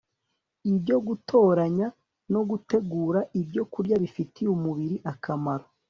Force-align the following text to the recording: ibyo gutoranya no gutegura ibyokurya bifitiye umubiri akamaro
ibyo 0.71 0.97
gutoranya 1.07 1.87
no 2.33 2.41
gutegura 2.49 3.19
ibyokurya 3.39 3.95
bifitiye 4.03 4.49
umubiri 4.55 4.95
akamaro 5.11 5.65